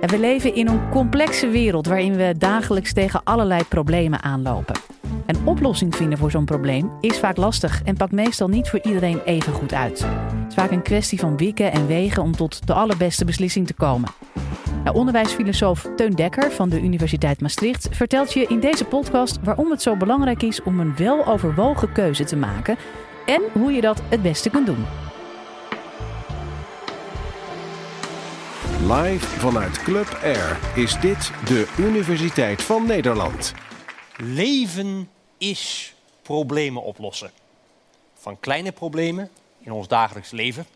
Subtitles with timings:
[0.00, 4.74] En we leven in een complexe wereld waarin we dagelijks tegen allerlei problemen aanlopen.
[5.26, 9.20] Een oplossing vinden voor zo'n probleem is vaak lastig en pakt meestal niet voor iedereen
[9.24, 9.98] even goed uit.
[10.00, 13.74] Het is vaak een kwestie van wikken en wegen om tot de allerbeste beslissing te
[13.74, 14.08] komen.
[14.92, 19.96] Onderwijsfilosoof Teun Dekker van de Universiteit Maastricht vertelt je in deze podcast waarom het zo
[19.96, 22.76] belangrijk is om een weloverwogen keuze te maken
[23.26, 25.07] en hoe je dat het beste kunt doen.
[28.88, 33.54] Live vanuit Club Air is dit de Universiteit van Nederland.
[34.16, 37.30] Leven is problemen oplossen.
[38.14, 40.66] Van kleine problemen in ons dagelijks leven,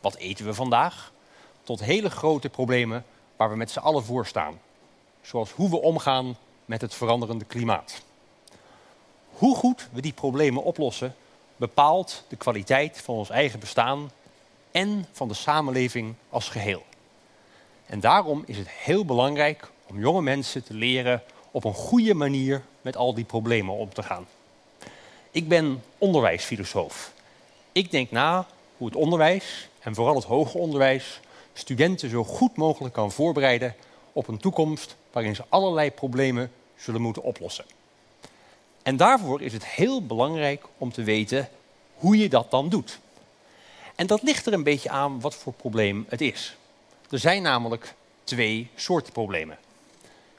[0.00, 1.12] wat eten we vandaag,
[1.62, 3.04] tot hele grote problemen
[3.36, 4.60] waar we met z'n allen voor staan.
[5.22, 8.02] Zoals hoe we omgaan met het veranderende klimaat.
[9.30, 11.14] Hoe goed we die problemen oplossen
[11.56, 14.10] bepaalt de kwaliteit van ons eigen bestaan
[14.70, 16.88] en van de samenleving als geheel.
[17.90, 22.62] En daarom is het heel belangrijk om jonge mensen te leren op een goede manier
[22.80, 24.26] met al die problemen om te gaan.
[25.30, 27.12] Ik ben onderwijsfilosoof.
[27.72, 31.20] Ik denk na hoe het onderwijs, en vooral het hoger onderwijs,
[31.52, 33.74] studenten zo goed mogelijk kan voorbereiden
[34.12, 37.64] op een toekomst waarin ze allerlei problemen zullen moeten oplossen.
[38.82, 41.48] En daarvoor is het heel belangrijk om te weten
[41.94, 42.98] hoe je dat dan doet.
[43.94, 46.58] En dat ligt er een beetje aan wat voor probleem het is.
[47.10, 47.94] Er zijn namelijk
[48.24, 49.58] twee soorten problemen.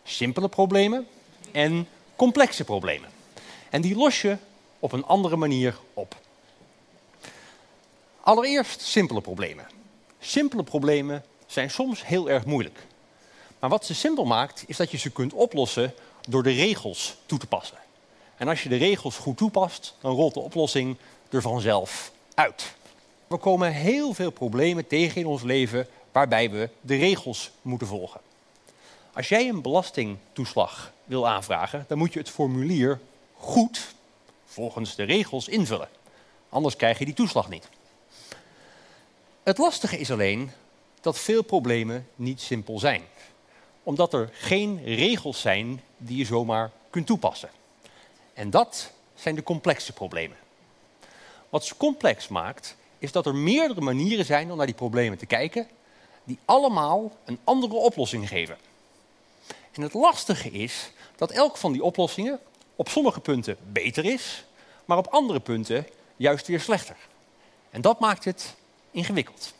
[0.03, 1.07] Simpele problemen
[1.51, 3.09] en complexe problemen.
[3.69, 4.37] En die los je
[4.79, 6.15] op een andere manier op.
[8.21, 9.65] Allereerst simpele problemen.
[10.19, 12.85] Simpele problemen zijn soms heel erg moeilijk.
[13.59, 15.93] Maar wat ze simpel maakt, is dat je ze kunt oplossen
[16.29, 17.77] door de regels toe te passen.
[18.37, 20.97] En als je de regels goed toepast, dan rolt de oplossing
[21.29, 22.73] er vanzelf uit.
[23.27, 28.21] We komen heel veel problemen tegen in ons leven waarbij we de regels moeten volgen.
[29.13, 32.99] Als jij een belastingtoeslag wil aanvragen, dan moet je het formulier
[33.33, 33.95] goed
[34.45, 35.89] volgens de regels invullen.
[36.49, 37.69] Anders krijg je die toeslag niet.
[39.43, 40.51] Het lastige is alleen
[41.01, 43.01] dat veel problemen niet simpel zijn.
[43.83, 47.49] Omdat er geen regels zijn die je zomaar kunt toepassen.
[48.33, 50.37] En dat zijn de complexe problemen.
[51.49, 55.25] Wat ze complex maakt, is dat er meerdere manieren zijn om naar die problemen te
[55.25, 55.67] kijken
[56.23, 58.57] die allemaal een andere oplossing geven.
[59.71, 62.39] En het lastige is dat elk van die oplossingen
[62.75, 64.45] op sommige punten beter is,
[64.85, 66.95] maar op andere punten juist weer slechter.
[67.69, 68.55] En dat maakt het
[68.91, 69.53] ingewikkeld.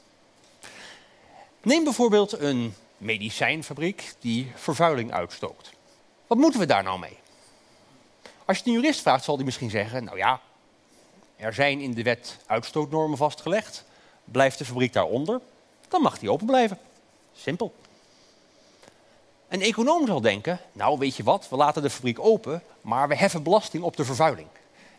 [1.61, 5.71] Neem bijvoorbeeld een medicijnfabriek die vervuiling uitstookt.
[6.27, 7.17] Wat moeten we daar nou mee?
[8.45, 10.41] Als je een jurist vraagt, zal hij misschien zeggen: Nou ja,
[11.35, 13.83] er zijn in de wet uitstootnormen vastgelegd.
[14.23, 15.41] Blijft de fabriek daaronder,
[15.91, 16.77] dan mag die open blijven.
[17.33, 17.73] Simpel.
[19.47, 23.15] Een econoom zal denken, nou weet je wat, we laten de fabriek open, maar we
[23.15, 24.47] heffen belasting op de vervuiling.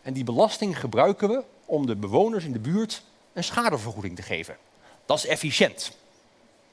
[0.03, 4.57] En die belasting gebruiken we om de bewoners in de buurt een schadevergoeding te geven.
[5.07, 5.93] Dat is efficiënt.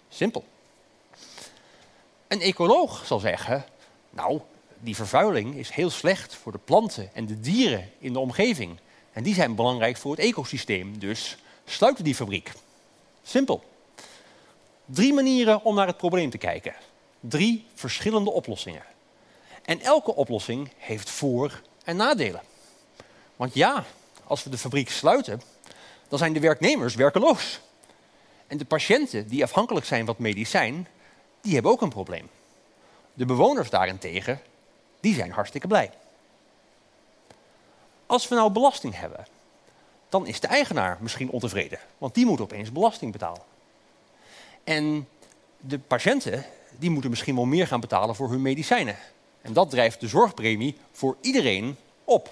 [0.10, 0.46] Simpel.
[2.28, 3.66] Een ecoloog zal zeggen,
[4.10, 4.42] nou,
[4.80, 8.80] die vervuiling is heel slecht voor de planten en de dieren in de omgeving.
[9.14, 12.52] En die zijn belangrijk voor het ecosysteem, dus sluiten die fabriek.
[13.24, 13.64] Simpel.
[14.92, 16.74] Drie manieren om naar het probleem te kijken.
[17.20, 18.84] Drie verschillende oplossingen.
[19.66, 22.42] En elke oplossing heeft voor- en nadelen.
[23.36, 23.84] Want ja,
[24.24, 25.42] als we de fabriek sluiten,
[26.08, 27.60] dan zijn de werknemers werkeloos.
[28.48, 30.88] En de patiënten die afhankelijk zijn van medicijn,
[31.42, 32.30] die hebben ook een probleem.
[33.14, 34.42] De bewoners daarentegen,
[35.00, 35.92] die zijn hartstikke blij.
[38.06, 39.28] Als we nou belasting hebben,
[40.10, 43.58] dan is de eigenaar misschien ontevreden, want die moet opeens belasting betalen.
[44.70, 45.08] En
[45.58, 46.46] de patiënten
[46.78, 48.98] die moeten misschien wel meer gaan betalen voor hun medicijnen.
[49.42, 52.30] En dat drijft de zorgpremie voor iedereen op.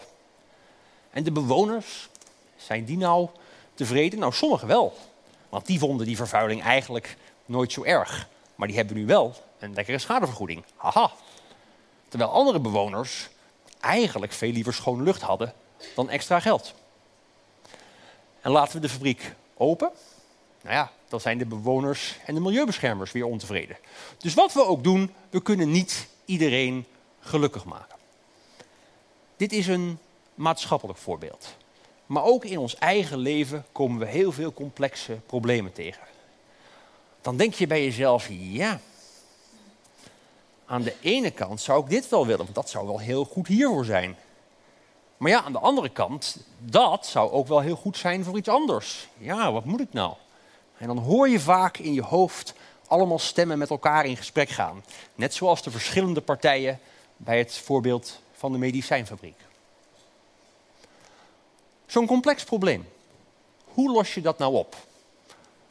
[1.10, 2.10] En de bewoners,
[2.56, 3.30] zijn die nou
[3.74, 4.20] tevreden?
[4.20, 4.94] Nou, sommigen wel.
[5.50, 8.28] Want die vonden die vervuiling eigenlijk nooit zo erg.
[8.56, 10.64] Maar die hebben nu wel een lekkere schadevergoeding.
[10.76, 11.12] Haha.
[12.08, 13.30] Terwijl andere bewoners
[13.80, 15.54] eigenlijk veel liever schone lucht hadden
[15.96, 16.74] dan extra geld.
[18.42, 19.92] En laten we de fabriek open.
[20.62, 23.78] Nou ja, dan zijn de bewoners en de milieubeschermers weer ontevreden.
[24.18, 26.86] Dus wat we ook doen, we kunnen niet iedereen
[27.20, 27.96] gelukkig maken.
[29.38, 30.00] Dit is een
[30.36, 31.56] maatschappelijk voorbeeld.
[32.06, 36.02] Maar ook in ons eigen leven komen we heel veel complexe problemen tegen.
[37.22, 38.80] Dan denk je bij jezelf, ja,
[40.66, 43.48] aan de ene kant zou ik dit wel willen, want dat zou wel heel goed
[43.48, 44.16] hiervoor zijn.
[45.18, 48.50] Maar ja, aan de andere kant, dat zou ook wel heel goed zijn voor iets
[48.50, 49.08] anders.
[49.18, 50.14] Ja, wat moet ik nou?
[50.78, 52.54] En dan hoor je vaak in je hoofd
[52.88, 54.84] allemaal stemmen met elkaar in gesprek gaan.
[55.16, 56.80] Net zoals de verschillende partijen
[57.18, 59.40] bij het voorbeeld van de medicijnfabriek.
[61.86, 62.88] Zo'n complex probleem,
[63.64, 64.76] hoe los je dat nou op?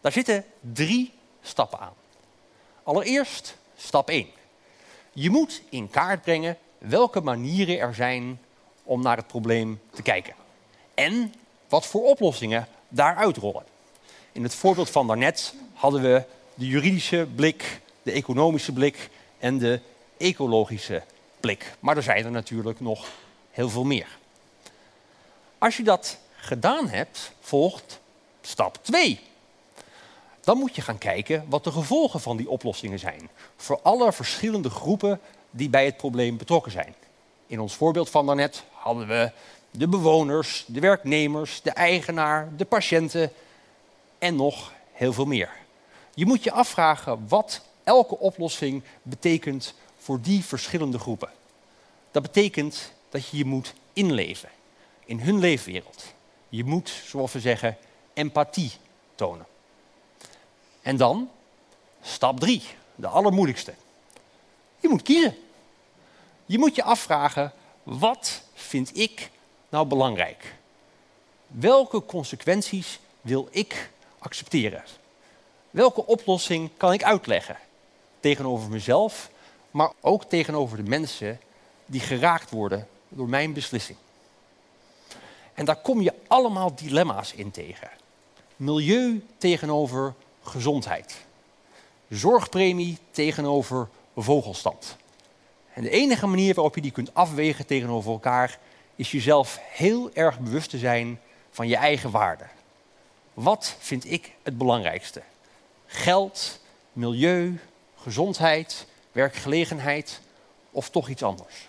[0.00, 1.12] Daar zitten drie
[1.42, 1.94] stappen aan.
[2.82, 4.26] Allereerst stap 1.
[5.12, 8.40] Je moet in kaart brengen welke manieren er zijn
[8.82, 10.34] om naar het probleem te kijken.
[10.94, 11.34] En
[11.68, 13.75] wat voor oplossingen daaruit rollen.
[14.36, 16.24] In het voorbeeld van daarnet hadden we
[16.54, 19.80] de juridische blik, de economische blik en de
[20.16, 21.02] ecologische
[21.40, 21.76] blik.
[21.80, 23.08] Maar er zijn er natuurlijk nog
[23.50, 24.18] heel veel meer.
[25.58, 28.00] Als je dat gedaan hebt, volgt
[28.40, 29.20] stap 2.
[30.40, 33.28] Dan moet je gaan kijken wat de gevolgen van die oplossingen zijn.
[33.56, 36.94] Voor alle verschillende groepen die bij het probleem betrokken zijn.
[37.46, 39.30] In ons voorbeeld van daarnet hadden we
[39.70, 43.32] de bewoners, de werknemers, de eigenaar, de patiënten
[44.18, 45.50] en nog heel veel meer.
[46.14, 51.30] Je moet je afvragen wat elke oplossing betekent voor die verschillende groepen.
[52.10, 54.48] Dat betekent dat je je moet inleven
[55.04, 56.04] in hun leefwereld.
[56.48, 57.76] Je moet, zoals we zeggen,
[58.14, 58.72] empathie
[59.14, 59.46] tonen.
[60.82, 61.30] En dan,
[62.02, 62.62] stap drie,
[62.94, 63.74] de allermoeilijkste.
[64.80, 65.36] Je moet kiezen.
[66.46, 67.52] Je moet je afvragen,
[67.82, 69.30] wat vind ik
[69.68, 70.54] nou belangrijk?
[71.46, 74.84] Welke consequenties wil ik accepteren?
[75.70, 77.56] Welke oplossing kan ik uitleggen?
[78.20, 79.30] Tegenover mezelf,
[79.70, 81.40] maar ook tegenover de mensen
[81.86, 83.98] die geraakt worden door mijn beslissing.
[85.54, 87.90] En daar kom je allemaal dilemma's in tegen.
[88.56, 91.16] Milieu tegenover gezondheid.
[92.08, 94.96] Zorgpremie tegenover vogelstand.
[95.72, 98.58] En de enige manier waarop je die kunt afwegen tegenover elkaar
[98.94, 101.20] is jezelf heel erg bewust te zijn
[101.50, 102.44] van je eigen waarde.
[103.36, 105.22] Wat vind ik het belangrijkste?
[105.86, 106.60] Geld,
[106.92, 107.60] milieu,
[107.96, 110.20] gezondheid, werkgelegenheid
[110.70, 111.68] of toch iets anders?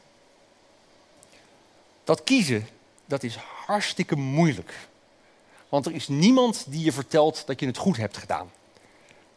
[2.04, 2.68] Dat kiezen,
[3.06, 4.74] dat is hartstikke moeilijk.
[5.70, 8.52] Want er is niemand die je vertelt dat je het goed hebt gedaan.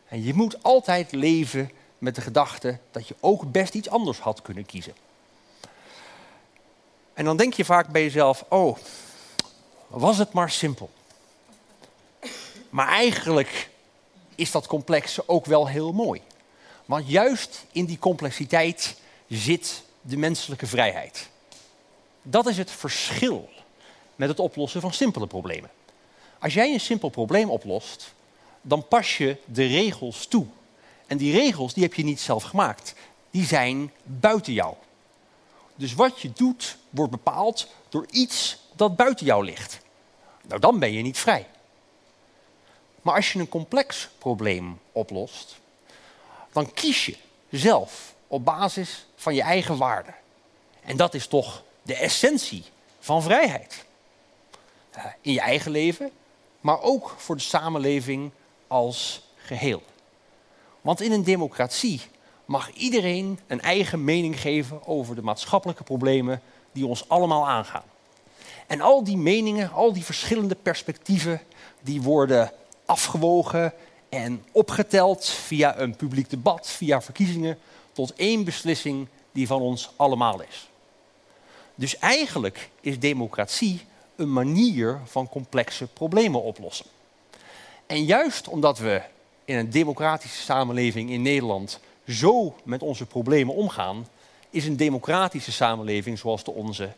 [0.09, 4.43] En je moet altijd leven met de gedachte dat je ook best iets anders had
[4.43, 4.95] kunnen kiezen.
[7.15, 8.77] En dan denk je vaak bij jezelf, oh,
[9.87, 10.91] was het maar simpel.
[12.71, 13.71] Maar eigenlijk
[14.35, 16.21] is dat complexe ook wel heel mooi.
[16.85, 18.97] Want juist in die complexiteit
[19.29, 21.29] zit de menselijke vrijheid.
[22.23, 23.49] Dat is het verschil
[24.17, 25.71] met het oplossen van simpele problemen.
[26.39, 28.15] Als jij een simpel probleem oplost,
[28.63, 30.47] dan pas je de regels toe.
[31.07, 32.95] En die regels die heb je niet zelf gemaakt.
[33.31, 34.75] Die zijn buiten jou.
[35.75, 39.81] Dus wat je doet, wordt bepaald door iets dat buiten jou ligt.
[40.47, 41.47] Nou, dan ben je niet vrij.
[43.03, 45.61] Maar als je een complex probleem oplost,
[46.53, 47.17] dan kies je
[47.51, 50.15] zelf op basis van je eigen waarden.
[50.83, 52.65] En dat is toch de essentie
[52.99, 53.85] van vrijheid.
[55.21, 56.11] In je eigen leven,
[56.61, 58.31] maar ook voor de samenleving
[58.67, 59.83] als geheel.
[60.81, 62.01] Want in een democratie
[62.45, 66.43] mag iedereen een eigen mening geven over de maatschappelijke problemen
[66.73, 67.85] die ons allemaal aangaan.
[68.67, 71.41] En al die meningen, al die verschillende perspectieven,
[71.81, 72.53] die worden
[72.91, 73.73] afgewogen
[74.09, 77.59] en opgeteld via een publiek debat, via verkiezingen,
[77.93, 80.69] tot één beslissing die van ons allemaal is.
[81.75, 83.85] Dus eigenlijk is democratie
[84.17, 86.87] een manier van complexe problemen oplossen.
[87.87, 89.03] En juist omdat we
[89.45, 94.07] in een democratische samenleving in Nederland zo met onze problemen omgaan,
[94.51, 96.93] is een democratische samenleving zoals de onze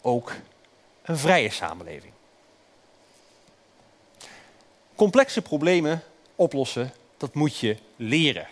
[0.00, 0.32] ook
[1.02, 2.12] een vrije samenleving.
[4.98, 6.02] Complexe problemen
[6.34, 8.46] oplossen, dat moet je leren.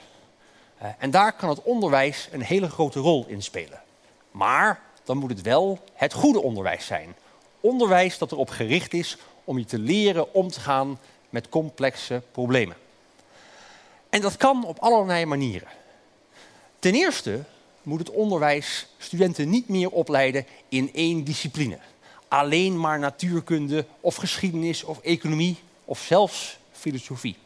[0.78, 3.80] Eh, en daar kan het onderwijs een hele grote rol in spelen.
[4.30, 7.16] Maar dan moet het wel het goede onderwijs zijn.
[7.60, 10.98] Onderwijs dat erop gericht is om je te leren om te gaan
[11.30, 12.76] met complexe problemen.
[14.08, 15.68] En dat kan op allerlei manieren.
[16.78, 17.44] Ten eerste
[17.82, 21.78] moet het onderwijs studenten niet meer opleiden in één discipline.
[22.28, 27.36] Alleen maar natuurkunde of geschiedenis of economie of zelfs filosofie.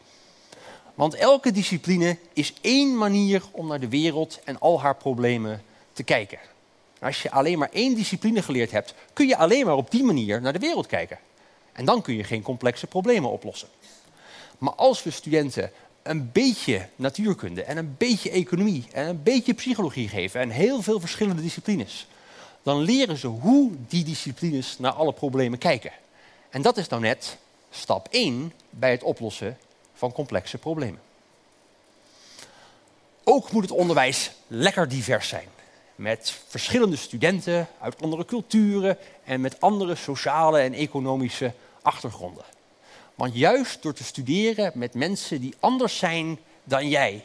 [0.95, 6.03] Want elke discipline is één manier om naar de wereld en al haar problemen te
[6.03, 6.39] kijken.
[6.99, 10.41] Als je alleen maar één discipline geleerd hebt, kun je alleen maar op die manier
[10.41, 11.19] naar de wereld kijken.
[11.71, 13.67] En dan kun je geen complexe problemen oplossen.
[14.57, 15.71] Maar als we studenten
[16.03, 20.99] een beetje natuurkunde en een beetje economie en een beetje psychologie geven en heel veel
[20.99, 22.07] verschillende disciplines,
[22.63, 25.91] dan leren ze hoe die disciplines naar alle problemen kijken.
[26.49, 27.37] En dat is nou net
[27.71, 29.57] stap 1 bij het oplossen
[29.93, 31.01] van complexe problemen.
[33.23, 35.47] Ook moet het onderwijs lekker divers zijn.
[35.95, 42.43] Met verschillende studenten uit andere culturen en met andere sociale en economische achtergronden.
[43.15, 47.23] Want juist door te studeren met mensen die anders zijn dan jij,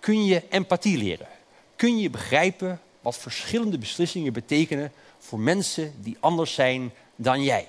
[0.00, 1.28] kun je empathie leren.
[1.76, 7.68] Kun je begrijpen wat verschillende beslissingen betekenen voor mensen die anders zijn dan jij.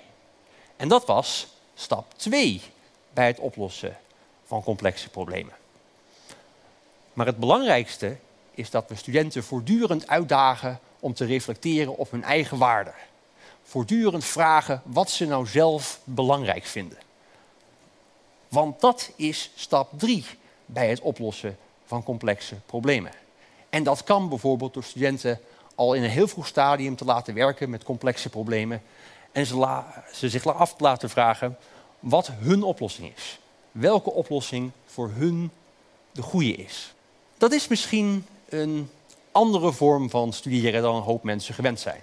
[0.75, 1.47] En dat was
[1.79, 2.61] stap 2
[3.13, 3.97] bij het oplossen
[4.45, 5.53] van complexe problemen.
[7.13, 8.17] Maar het belangrijkste
[8.51, 12.93] is dat we studenten voortdurend uitdagen om te reflecteren op hun eigen waarden.
[13.63, 16.97] Voortdurend vragen wat ze nou zelf belangrijk vinden.
[18.47, 20.25] Want dat is stap 3
[20.65, 23.11] bij het oplossen van complexe problemen.
[23.69, 25.39] En dat kan bijvoorbeeld door studenten
[25.75, 28.81] al in een heel vroeg stadium te laten werken met complexe problemen.
[29.31, 31.57] En ze, zich af te laten vragen
[31.99, 33.39] wat hun oplossing is.
[33.71, 35.51] Welke oplossing voor hun
[36.11, 36.93] de goede is.
[37.37, 38.89] Dat is misschien een
[39.31, 42.01] andere vorm van studeren dan een hoop mensen gewend zijn.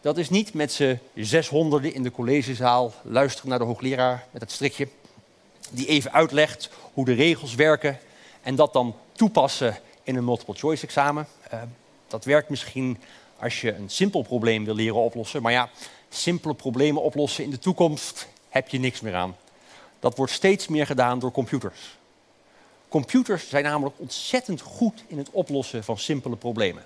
[0.00, 4.52] Dat is niet met z'n zeshonderden in de collegezaal luisteren naar de hoogleraar met het
[4.52, 4.88] strikje,
[5.70, 7.98] die even uitlegt hoe de regels werken
[8.42, 11.26] en dat dan toepassen in een multiple choice examen.
[11.54, 11.62] Uh,
[12.08, 12.98] dat werkt misschien
[13.38, 15.70] als je een simpel probleem wil leren oplossen, maar ja,
[16.08, 19.36] simpele problemen oplossen in de toekomst heb je niks meer aan.
[20.00, 21.96] Dat wordt steeds meer gedaan door computers.
[22.88, 26.84] Computers zijn namelijk ontzettend goed in het oplossen van simpele problemen.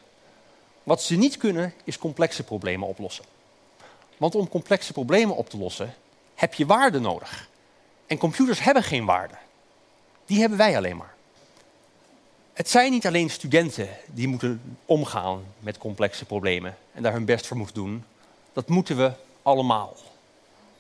[0.82, 3.24] Wat ze niet kunnen, is complexe problemen oplossen.
[4.16, 5.94] Want om complexe problemen op te lossen,
[6.34, 7.48] heb je waarden nodig.
[8.06, 9.34] En computers hebben geen waarde.
[10.26, 11.14] Die hebben wij alleen maar.
[12.52, 17.46] Het zijn niet alleen studenten die moeten omgaan met complexe problemen en daar hun best
[17.46, 18.04] voor moeten doen.
[18.60, 19.12] Dat moeten we
[19.42, 19.96] allemaal.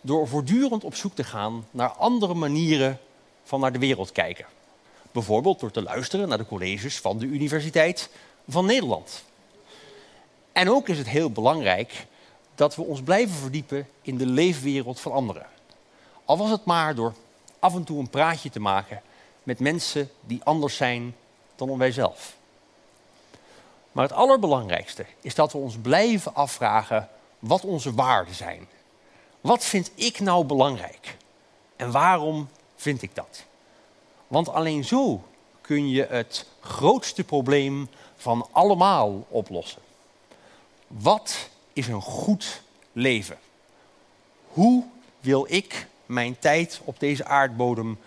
[0.00, 2.98] Door voortdurend op zoek te gaan naar andere manieren
[3.44, 4.46] van naar de wereld kijken.
[5.12, 8.10] Bijvoorbeeld door te luisteren naar de colleges van de Universiteit
[8.48, 9.24] van Nederland.
[10.52, 12.06] En ook is het heel belangrijk
[12.54, 15.46] dat we ons blijven verdiepen in de leefwereld van anderen.
[16.24, 17.14] Al was het maar door
[17.58, 19.02] af en toe een praatje te maken
[19.42, 21.16] met mensen die anders zijn
[21.56, 22.36] dan wij zelf.
[23.92, 27.08] Maar het allerbelangrijkste is dat we ons blijven afvragen
[27.40, 28.68] wat onze waarden zijn.
[29.40, 31.16] Wat vind ik nou belangrijk?
[31.76, 33.44] En waarom vind ik dat?
[34.26, 35.22] Want alleen zo
[35.60, 39.82] kun je het grootste probleem van allemaal oplossen.
[40.86, 43.38] Wat is een goed leven?
[44.46, 44.84] Hoe
[45.20, 47.98] wil ik mijn tijd op deze aardbodem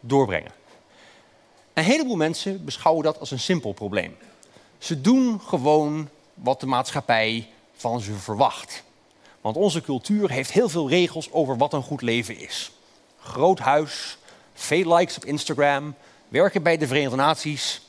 [0.00, 0.52] doorbrengen?
[1.72, 4.16] Een heleboel mensen beschouwen dat als een simpel probleem.
[4.78, 8.82] Ze doen gewoon wat de maatschappij van ze verwacht.
[9.40, 12.70] Want onze cultuur heeft heel veel regels over wat een goed leven is.
[13.20, 14.18] Groot huis,
[14.54, 15.94] veel likes op Instagram,
[16.28, 17.80] werken bij de Verenigde Naties,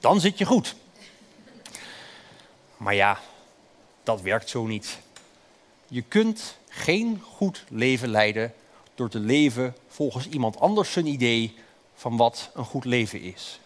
[0.00, 0.74] dan zit je goed.
[2.76, 3.20] Maar ja,
[4.02, 4.98] dat werkt zo niet.
[5.88, 8.54] Je kunt geen goed leven leiden
[8.94, 11.54] door te leven volgens iemand anders zijn idee
[11.94, 13.60] van wat een goed leven is.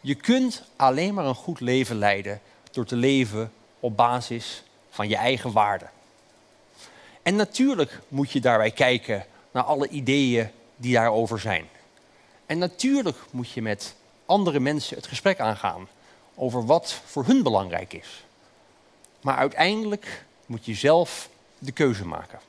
[0.00, 2.40] Je kunt alleen maar een goed leven leiden
[2.70, 4.62] door te leven op basis
[4.96, 5.90] van je eigen waarden.
[7.22, 11.68] En natuurlijk moet je daarbij kijken naar alle ideeën die daarover zijn.
[12.46, 13.94] En natuurlijk moet je met
[14.26, 15.88] andere mensen het gesprek aangaan
[16.34, 18.24] over wat voor hun belangrijk is.
[19.20, 22.40] Maar uiteindelijk moet je zelf de keuze maken.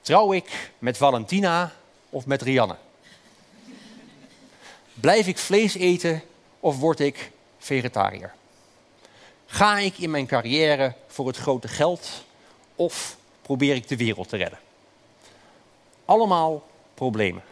[0.00, 1.72] Trouw ik met Valentina
[2.10, 2.76] of met Rianne?
[4.94, 6.22] Blijf ik vlees eten
[6.60, 8.34] of word ik vegetariër?
[9.54, 12.24] Ga ik in mijn carrière voor het grote geld
[12.74, 14.58] of probeer ik de wereld te redden?
[16.04, 16.62] Allemaal
[16.94, 17.42] problemen.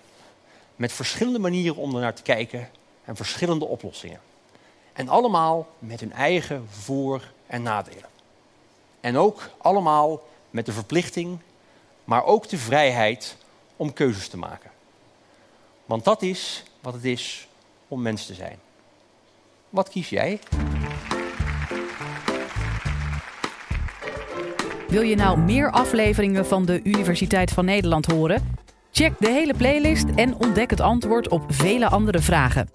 [0.77, 2.71] Met verschillende manieren om ernaar te kijken
[3.05, 4.21] en verschillende oplossingen.
[4.93, 8.09] En allemaal met hun eigen voor- en nadelen.
[9.01, 11.39] En ook allemaal met de verplichting,
[12.05, 13.37] maar ook de vrijheid
[13.77, 14.71] om keuzes te maken.
[15.85, 17.49] Want dat is wat het is
[17.89, 18.59] om mens te zijn.
[19.69, 20.41] Wat kies jij?
[24.93, 28.57] Wil je nou meer afleveringen van de Universiteit van Nederland horen?
[28.91, 32.69] Check de hele playlist en ontdek het antwoord op vele andere vragen.